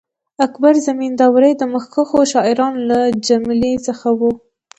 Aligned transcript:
اکبر 0.45 0.73
زمینداوری 0.87 1.53
د 1.57 1.63
مخکښو 1.73 2.19
شاعرانو 2.31 2.79
له 2.89 2.99
جملې 3.27 3.73
څخه 3.87 4.07
وو. 4.19 4.31